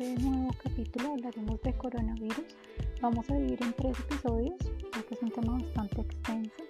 [0.00, 2.56] este nuevo capítulo hablaremos de coronavirus.
[3.02, 4.56] Vamos a dividir en tres episodios,
[4.94, 6.62] porque es un tema bastante extenso.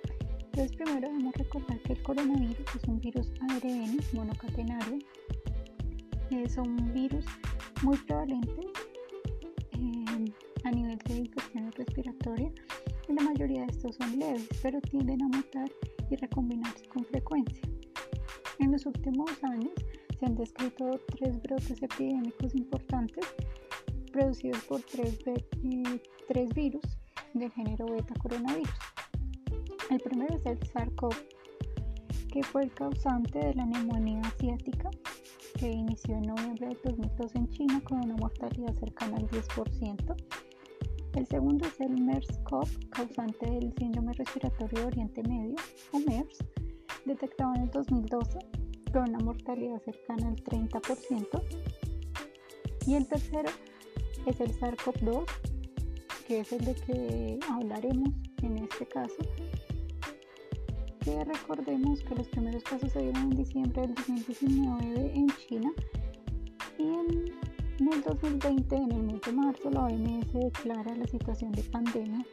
[0.47, 4.99] Entonces, primero debemos recordar que el coronavirus es un virus ARN monocatenario.
[6.31, 7.25] Es un virus
[7.83, 8.63] muy prevalente
[9.75, 10.35] eh,
[10.65, 12.53] a nivel de infecciones respiratorias.
[13.09, 15.71] La mayoría de estos son leves, pero tienden a mutar
[16.11, 17.63] y recombinarse con frecuencia.
[18.59, 19.73] En los últimos años,
[20.21, 23.27] se han descrito tres brotes epidémicos importantes
[24.13, 26.83] producidos por tres, eh, tres virus
[27.33, 28.69] del género beta coronavirus.
[29.89, 31.17] El primero es el SARS-CoV,
[32.31, 34.91] que fue el causante de la neumonía asiática
[35.59, 40.17] que inició en noviembre de 2002 en China con una mortalidad cercana al 10%.
[41.15, 45.57] El segundo es el MERS-CoV, causante del síndrome respiratorio de Oriente Medio,
[45.93, 46.39] o MERS,
[47.07, 48.60] detectado en el 2012
[48.93, 51.43] con una mortalidad cercana al 30%.
[52.87, 53.51] Y el tercero
[54.27, 55.25] es el SARS-CoV-2,
[56.27, 58.11] que es el de que hablaremos
[58.43, 59.17] en este caso.
[61.01, 65.73] Que recordemos que los primeros casos se dieron en diciembre del 2019 en China
[66.79, 67.33] y en,
[67.81, 72.25] en el 2020, en el mes de marzo, la OMS declara la situación de pandemia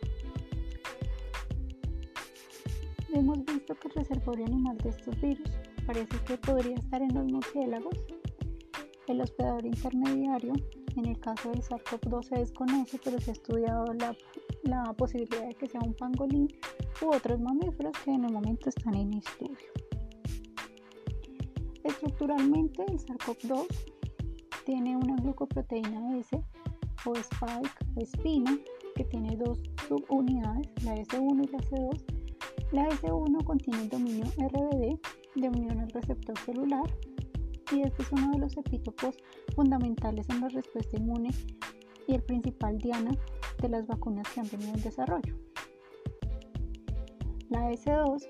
[3.14, 5.50] hemos visto que el reservorio animal de estos virus
[5.88, 7.96] parece que podría estar en los murciélagos.
[9.08, 10.54] El hospedador intermediario,
[10.98, 14.14] en el caso del SARS-CoV-2 se desconoce, pero se ha estudiado la,
[14.64, 16.50] la posibilidad de que sea un pangolín
[17.02, 19.58] u otros mamíferos que en el momento están en estudio.
[21.86, 23.68] Estructuralmente, el SARS-CoV-2
[24.66, 26.38] tiene una glucoproteína S
[27.06, 28.60] o spike o espina
[28.94, 29.58] que tiene dos
[29.88, 32.04] subunidades, la S1 y la C2.
[32.74, 35.00] La S1 contiene el dominio RBD
[35.42, 36.90] de unión al receptor celular
[37.72, 39.16] y este es uno de los epítopos
[39.56, 41.30] fundamentales en la respuesta inmune
[42.08, 43.12] y el principal diana
[43.62, 45.36] de las vacunas que han venido en desarrollo.
[47.50, 48.28] La S2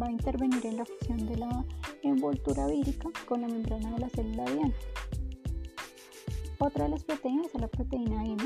[0.00, 1.64] va a intervenir en la fusión de la
[2.02, 4.74] envoltura vírica con la membrana de la célula diana.
[6.58, 8.42] Otra de las proteínas es la proteína M,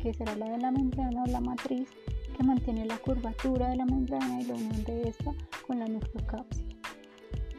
[0.00, 1.88] que será la de la membrana o la matriz
[2.36, 5.32] que mantiene la curvatura de la membrana y la unión de esta
[5.66, 6.63] con la nucleocápside.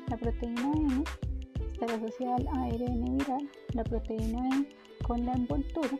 [0.10, 1.04] La proteína N
[1.72, 5.98] estará asociada al ARN viral, la proteína E con la envoltura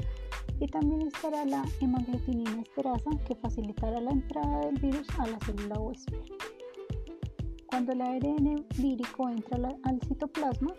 [0.60, 5.80] y también estará la hemaglutinina esterasa que facilitará la entrada del virus a la célula
[5.80, 6.20] huésped.
[7.68, 10.74] Cuando el ARN vírico entra al citoplasma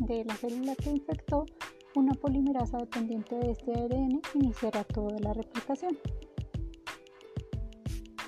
[0.00, 1.46] de la célula que infectó,
[1.94, 5.98] una polimerasa dependiente de este ARN iniciará toda la replicación.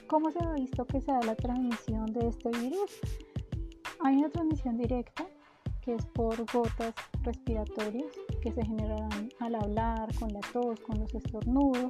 [0.09, 3.01] ¿Cómo se ha visto que se da la transmisión de este virus?
[4.21, 5.27] Una transmisión directa
[5.81, 6.93] que es por gotas
[7.23, 11.89] respiratorias que se generarán al hablar, con la tos, con los estornudos,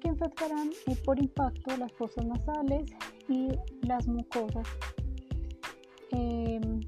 [0.00, 0.70] que infectarán
[1.04, 2.90] por impacto las fosas nasales
[3.28, 3.48] y
[3.82, 4.66] las mucosas.
[6.12, 6.80] Em,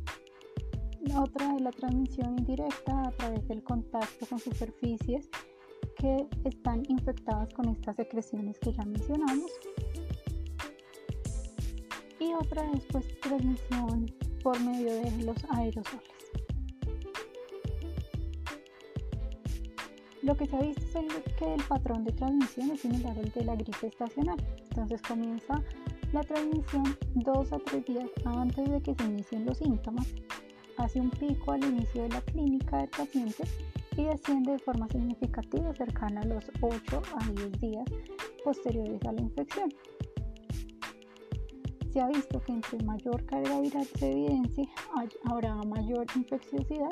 [1.14, 5.28] otra es la transmisión indirecta a través del contacto con superficies
[5.98, 9.50] que están infectadas con estas secreciones que ya mencionamos.
[12.18, 16.12] Y otra es pues transmisión por medio de los aerosoles.
[20.22, 23.44] Lo que se ha visto es que el patrón de transmisión es similar al de
[23.44, 24.36] la gripe estacional.
[24.70, 25.62] Entonces comienza
[26.12, 26.84] la transmisión
[27.14, 30.06] dos a tres días antes de que se inicien los síntomas,
[30.76, 33.44] hace un pico al inicio de la clínica del paciente
[33.96, 37.84] y desciende de forma significativa cercana a los 8 a 10 días
[38.44, 39.70] posteriores a la infección
[41.94, 44.68] se ha visto que entre mayor carga viral se evidencie,
[45.26, 46.90] habrá mayor infecciosidad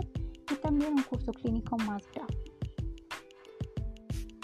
[0.49, 2.39] y también un curso clínico más grave.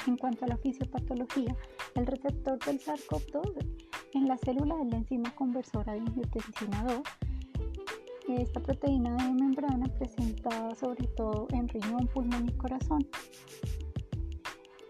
[0.08, 1.54] En cuanto a la fisiopatología,
[1.94, 3.66] el receptor del SARS-CoV-2
[4.14, 10.74] en la célula de la enzima conversora de angiotensina 2, esta proteína de membrana presentada
[10.74, 13.06] sobre todo en riñón, pulmón y corazón.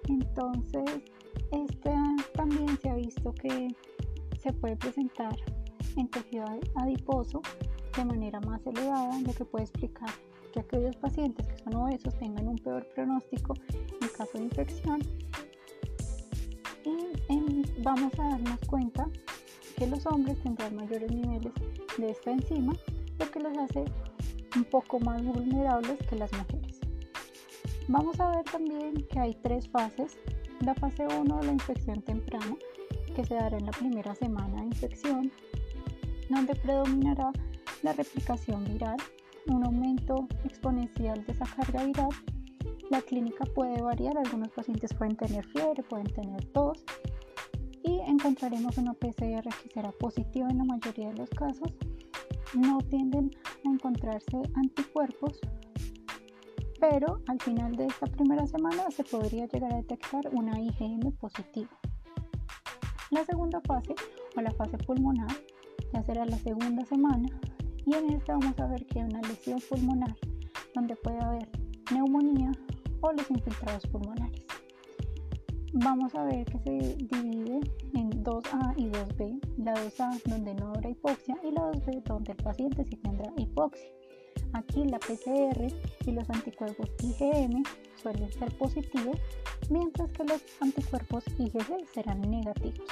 [0.09, 1.03] Entonces,
[1.53, 1.93] este
[2.35, 3.69] también se ha visto que
[4.39, 5.37] se puede presentar
[5.97, 6.45] en tejido
[6.75, 7.43] adiposo
[7.97, 10.11] de manera más elevada, lo que puede explicar
[10.53, 13.55] que aquellos pacientes que son obesos tengan un peor pronóstico
[14.01, 15.01] en caso de infección.
[16.85, 19.09] Y vamos a darnos cuenta
[19.77, 21.53] que los hombres tendrán mayores niveles
[21.99, 22.75] de esta enzima,
[23.19, 23.85] lo que los hace
[24.57, 26.81] un poco más vulnerables que las mujeres.
[27.89, 30.19] Vamos a ver también que hay tres fases.
[30.61, 32.57] La fase 1 de la infección temprana,
[33.15, 35.31] que se dará en la primera semana de infección,
[36.29, 37.33] donde predominará
[37.83, 38.97] la replicación viral,
[39.47, 42.11] un aumento exponencial de esa carga viral
[42.91, 46.85] La clínica puede variar, algunos pacientes pueden tener fiebre, pueden tener tos
[47.83, 51.73] y encontraremos una PCR que será positiva en la mayoría de los casos.
[52.55, 53.31] No tienden
[53.65, 55.39] a encontrarse anticuerpos,
[56.81, 61.71] pero al final de esta primera semana se podría llegar a detectar una IgM positiva.
[63.11, 63.95] La segunda fase
[64.37, 65.29] o la fase pulmonar
[65.93, 67.29] ya será la segunda semana
[67.85, 70.15] y en esta vamos a ver que hay una lesión pulmonar
[70.75, 71.49] donde puede haber
[71.93, 72.53] neumonía
[73.01, 74.45] o los infiltrados pulmonares.
[75.73, 77.61] Vamos a ver que se divide
[77.95, 79.41] en 2A y 2B.
[79.59, 83.89] La 2A donde no habrá hipoxia y la 2B donde el paciente sí tendrá hipoxia.
[84.55, 85.67] Aquí la PCR
[86.07, 87.63] y los anticuerpos IgM
[88.03, 89.19] suelen ser positivos,
[89.69, 92.89] mientras que los anticuerpos IgG serán negativos.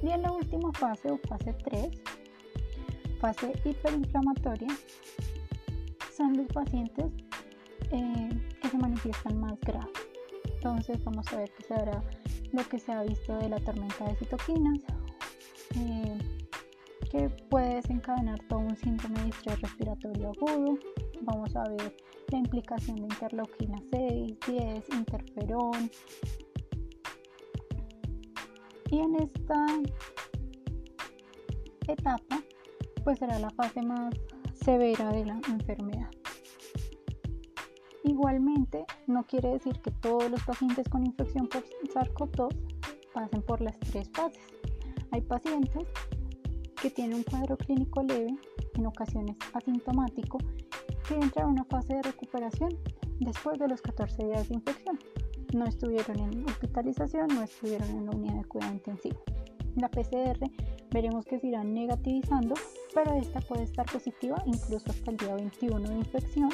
[0.00, 1.90] Y en la última fase o fase 3,
[3.22, 4.76] fase hiperinflamatoria,
[6.16, 7.06] son los pacientes
[7.92, 8.30] eh,
[8.60, 9.92] que se manifiestan más graves.
[10.54, 12.02] Entonces vamos a ver qué se dará
[12.50, 14.80] lo que se ha visto de la tormenta de citoquinas,
[15.76, 16.18] eh,
[17.12, 20.78] que puede desencadenar todo un síndrome de estrés respiratorio agudo.
[21.20, 21.96] Vamos a ver
[22.28, 25.90] la implicación de interleuquina 6, 10, interferón.
[28.90, 29.66] Y en esta
[31.86, 32.42] etapa,
[33.04, 34.14] pues será la fase más
[34.54, 36.10] severa de la enfermedad.
[38.04, 41.64] Igualmente, no quiere decir que todos los pacientes con infección por
[41.94, 42.56] SARS-CoV-2
[43.14, 44.42] pasen por las tres fases.
[45.12, 45.86] Hay pacientes
[46.80, 48.36] que tienen un cuadro clínico leve,
[48.74, 50.38] en ocasiones asintomático,
[51.06, 52.76] que entran a una fase de recuperación
[53.20, 54.98] después de los 14 días de infección.
[55.54, 59.22] No estuvieron en hospitalización, no estuvieron en la unidad de cuidado intensivo.
[59.76, 60.38] La PCR
[60.90, 62.54] veremos que se irá negativizando,
[62.94, 66.50] pero esta puede estar positiva incluso hasta el día 21 de infección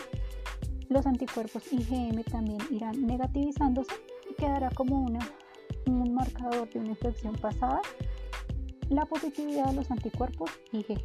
[0.88, 3.92] los anticuerpos IgM también irán negativizándose
[4.30, 5.20] y quedará como una,
[5.86, 7.82] un marcador de una infección pasada
[8.88, 10.98] la positividad de los anticuerpos IgG.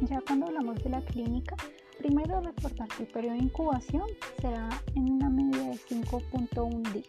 [0.00, 1.56] Ya cuando hablamos de la clínica,
[1.98, 4.08] primero recordar que el periodo de incubación
[4.40, 7.06] será en una media de 5.1 días.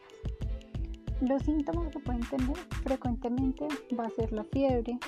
[1.21, 3.67] Los síntomas que pueden tener frecuentemente
[3.97, 5.00] va a ser la fiebre,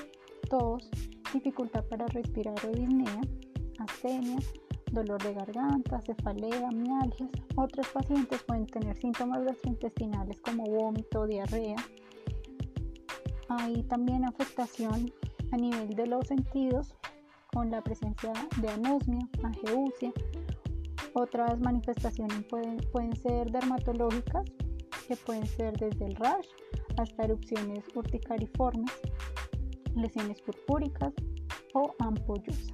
[0.49, 0.89] tos,
[1.33, 3.21] dificultad para respirar o disnea,
[3.79, 4.37] astenia,
[4.91, 7.29] dolor de garganta, cefalea, mialgias.
[7.57, 11.75] Otros pacientes pueden tener síntomas gastrointestinales como vómito, diarrea.
[13.49, 15.11] Hay también afectación
[15.51, 16.95] a nivel de los sentidos
[17.53, 18.31] con la presencia
[18.61, 20.13] de anosmia, angeusia.
[21.13, 24.45] Otras manifestaciones pueden, pueden ser dermatológicas,
[25.07, 26.47] que pueden ser desde el rash
[26.97, 28.91] hasta erupciones urticariformes,
[29.95, 31.13] lesiones purpúricas
[31.73, 32.73] o ampollosas.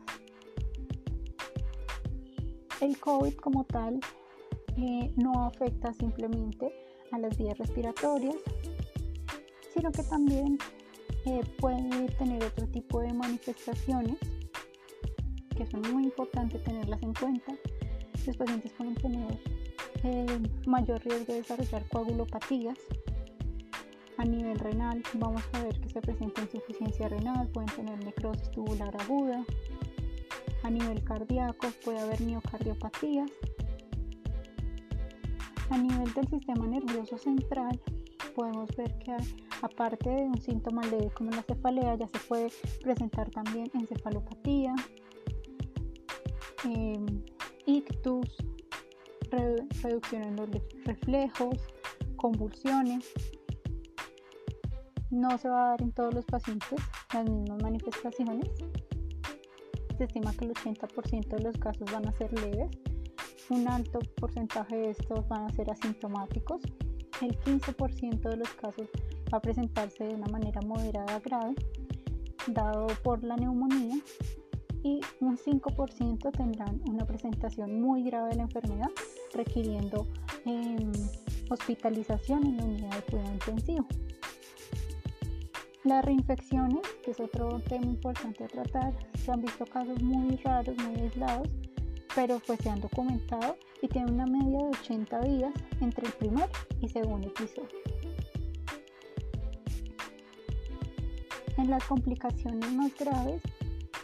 [2.81, 3.99] El COVID como tal
[4.77, 6.73] eh, no afecta simplemente
[7.11, 8.35] a las vías respiratorias,
[9.73, 10.57] sino que también
[11.25, 14.17] eh, puede tener otro tipo de manifestaciones
[15.55, 17.53] que son muy importantes tenerlas en cuenta.
[18.25, 19.39] Los pacientes pueden tener
[20.03, 22.77] eh, mayor riesgo de desarrollar coagulopatías.
[24.17, 28.95] A nivel renal, vamos a ver que se presenta insuficiencia renal, pueden tener necrosis tubular
[29.01, 29.43] aguda,
[30.63, 33.31] a nivel cardíaco puede haber miocardiopatías.
[35.69, 37.79] A nivel del sistema nervioso central
[38.35, 39.15] podemos ver que
[39.61, 44.73] aparte de un síntoma leve como la cefalea ya se puede presentar también encefalopatía,
[46.65, 47.23] em,
[47.65, 48.37] ictus,
[49.81, 50.49] reducción en los
[50.85, 51.57] reflejos,
[52.15, 53.11] convulsiones.
[55.09, 56.79] No se va a dar en todos los pacientes
[57.13, 58.49] las mismas manifestaciones,
[59.97, 62.71] se estima que el 80% de los casos van a ser leves,
[63.49, 66.61] un alto porcentaje de estos van a ser asintomáticos,
[67.21, 68.87] el 15% de los casos
[69.31, 71.55] va a presentarse de una manera moderada grave,
[72.47, 73.95] dado por la neumonía,
[74.83, 78.89] y un 5% tendrán una presentación muy grave de la enfermedad,
[79.33, 80.07] requiriendo
[80.45, 80.91] em,
[81.49, 83.87] hospitalización en la unidad de cuidado intensivo.
[85.83, 90.77] Las reinfecciones, que es otro tema importante a tratar, se han visto casos muy raros,
[90.77, 91.49] muy aislados,
[92.15, 96.49] pero pues se han documentado y tienen una media de 80 días entre el primer
[96.81, 97.67] y segundo episodio.
[101.57, 103.41] En las complicaciones más graves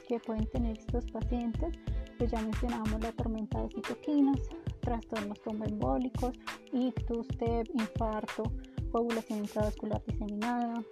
[0.07, 1.75] que pueden tener estos pacientes,
[2.17, 4.39] pues ya mencionábamos la tormenta de citoquinas,
[4.89, 6.31] trastornos tromboembólicos,
[6.73, 8.51] ictus, TEP, infarto,
[8.91, 10.83] coagulación intravascular diseminada,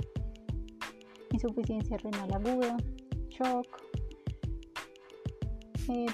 [1.31, 2.77] insuficiencia renal aguda,
[3.29, 3.65] shock.
[5.89, 6.05] Eh,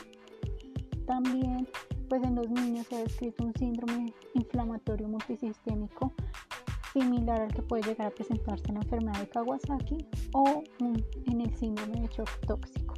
[1.05, 1.67] también
[2.07, 6.13] pues en los niños se ha descrito un síndrome inflamatorio multisistémico
[6.93, 9.97] similar al que puede llegar a presentarse en la enfermedad de Kawasaki
[10.31, 12.93] o en el síndrome de shock tóxico.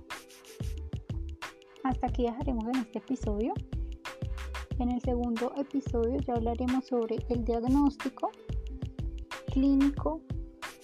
[1.84, 3.54] Hasta aquí dejaremos en este episodio.
[4.78, 8.32] En el segundo episodio ya hablaremos sobre el diagnóstico
[9.54, 10.20] clínico,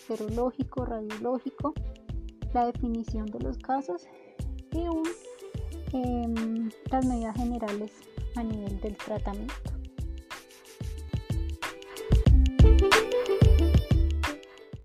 [0.07, 1.73] serológico, radiológico,
[2.53, 4.07] la definición de los casos
[4.71, 4.85] y
[5.93, 7.91] em, las medidas generales
[8.37, 9.70] a nivel del tratamiento.